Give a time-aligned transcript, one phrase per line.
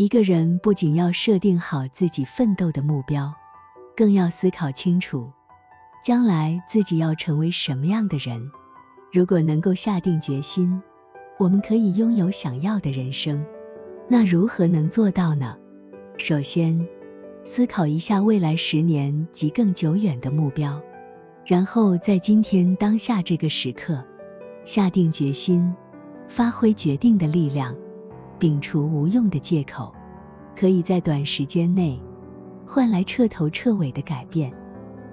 [0.00, 3.34] 一个人不仅要设定好自己奋斗的目标，
[3.94, 5.30] 更要思考清楚，
[6.02, 8.50] 将来自己要成为什么样的人。
[9.12, 10.80] 如果能够下定决心，
[11.38, 13.44] 我们可以拥有想要的人生，
[14.08, 15.54] 那如何能做到呢？
[16.16, 16.88] 首先，
[17.44, 20.80] 思考一下未来十年及更久远的目标，
[21.44, 24.02] 然后在今天当下这个时刻，
[24.64, 25.74] 下定决心，
[26.26, 27.76] 发挥决定的力量。
[28.40, 29.94] 摒除无用的借口，
[30.56, 32.00] 可以在短时间内
[32.66, 34.50] 换来彻头彻尾的改变。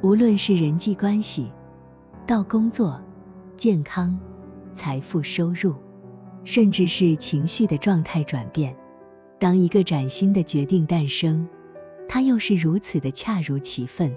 [0.01, 1.51] 无论是人际关系、
[2.25, 3.01] 到工作、
[3.57, 4.17] 健康、
[4.73, 5.75] 财富、收入，
[6.45, 8.73] 甚至是情绪的状态转变。
[9.39, 11.47] 当一个崭新的决定诞生，
[12.07, 14.15] 它又是如此的恰如其分、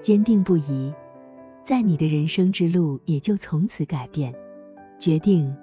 [0.00, 0.92] 坚定不移，
[1.64, 4.32] 在你的人生之路也就从此改变。
[4.98, 5.54] 决定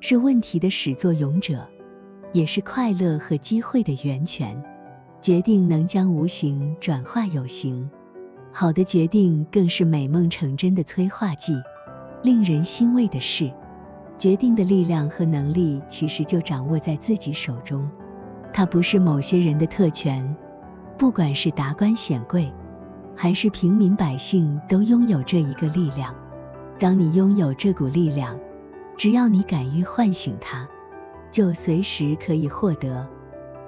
[0.00, 1.68] 是问题的始作俑者。
[2.32, 4.62] 也是快乐和机会的源泉。
[5.20, 7.90] 决定能将无形转化有形，
[8.52, 11.54] 好的决定更是美梦成真的催化剂。
[12.22, 13.52] 令人欣慰的是，
[14.16, 17.86] 决定的力量和能力其实就掌握在自己手中，
[18.50, 20.36] 它不是某些人的特权。
[20.96, 22.50] 不管是达官显贵，
[23.14, 26.14] 还是平民百姓，都拥有这一个力量。
[26.78, 28.38] 当你拥有这股力量，
[28.96, 30.66] 只要你敢于唤醒它。
[31.30, 33.08] 就随时可以获得。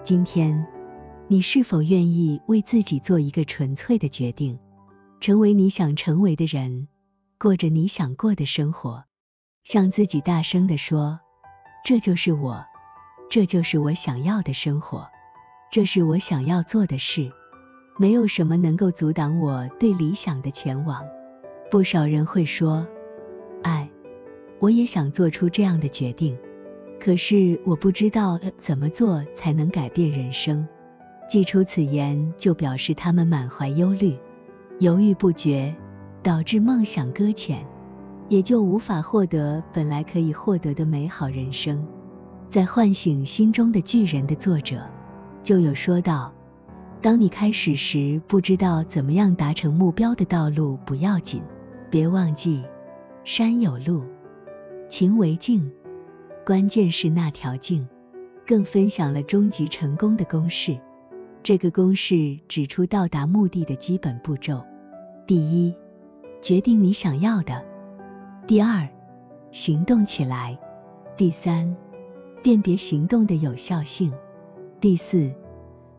[0.03, 0.67] 今天，
[1.29, 4.59] 你是否愿意为自己做一个纯粹的决定，
[5.21, 6.89] 成为你想成为的人，
[7.39, 9.05] 过着你想过的生活？
[9.63, 11.21] 向自己大声地说
[11.87, 12.65] ：“这就是我，
[13.31, 15.09] 这就是我想要的生活，
[15.71, 17.31] 这是我想要做的事。
[17.97, 21.05] 没有什么能够阻挡我对理想的前往。”
[21.71, 22.87] 不少人会说
[23.63, 23.89] ：“哎，
[24.59, 26.37] 我也想做出这样的决定。”
[27.05, 30.65] 可是我不知道怎么做才能改变人生。
[31.29, 34.17] 寄出此言，就表示他们满怀忧虑，
[34.79, 35.75] 犹豫不决，
[36.23, 37.67] 导致梦想搁浅，
[38.29, 41.85] 也就无法获得本来可以获得的美好人生。
[42.49, 44.87] 在唤醒心中的巨人的作者
[45.43, 46.33] 就有说道：
[47.01, 51.43] 当你开始时不知道怎么样达成目标的道路不要紧，
[51.91, 52.63] 别忘记
[53.25, 54.05] 山有路，
[54.89, 55.69] 情为径。
[56.45, 57.87] 关键是那条径，
[58.45, 60.77] 更分享了终极成功的公式。
[61.41, 64.61] 这个公式指出到达目的的基本步骤：
[65.25, 65.73] 第一，
[66.41, 67.63] 决定你想要的；
[68.45, 68.89] 第二，
[69.53, 70.59] 行动起来；
[71.17, 71.77] 第三，
[72.43, 74.11] 辨别行动的有效性；
[74.81, 75.33] 第四，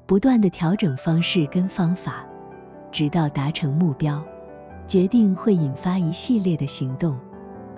[0.05, 2.25] 不断的调整方式跟方法，
[2.91, 4.21] 直到达成目标。
[4.85, 7.17] 决定会引发一系列的行动。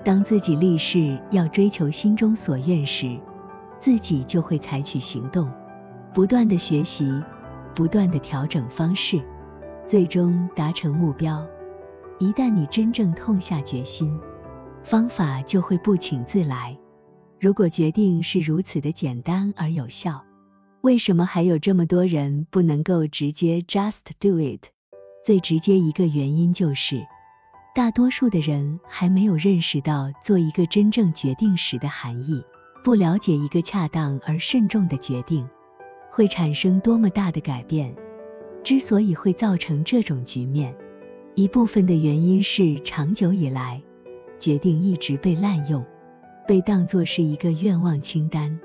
[0.06, 3.20] 当自己立誓要追求心中所愿时，
[3.80, 5.52] 自己就会采取行动，
[6.14, 7.24] 不断的学习，
[7.74, 9.20] 不断的调整方式，
[9.84, 11.44] 最终达成目标。
[12.20, 14.16] 一旦你真正痛下决心，
[14.84, 16.78] 方法就会不请自来。
[17.40, 20.24] 如果决定是如此的简单而有效，
[20.82, 24.68] 为什么还有这么多人不能够直接 just do it？
[25.24, 27.08] 最直接一个原因就是。
[27.76, 32.42] 大多数的人还没有认识到做一个真正决定时的含义，
[32.86, 35.46] 不了解一个恰当而慎重的决定
[36.10, 37.94] 会产生多么大的改变。
[38.64, 40.74] 之所以会造成这种局面，
[41.36, 43.84] 一部分的原因是长久以来，
[44.40, 45.86] 决定一直被滥用，
[46.48, 48.58] 被当作是一个愿望清单。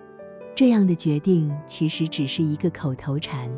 [0.54, 3.50] 这样的决定其实只是一个口头禅，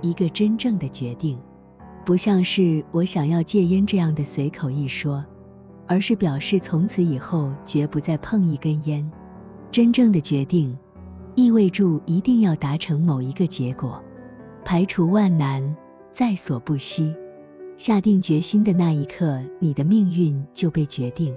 [0.00, 1.38] 一个真正的决定。
[2.06, 5.24] 不像是我想要戒烟这样的随口一说，
[5.88, 9.10] 而是表示从此以后绝不再碰一根烟。
[9.72, 10.78] 真正的决定，
[11.34, 14.00] 意味住一定要达成某一个结果，
[14.64, 15.76] 排除万难，
[16.12, 17.12] 在所不惜。
[17.76, 21.34] 下定决心的那一刻，你的命运就被决定。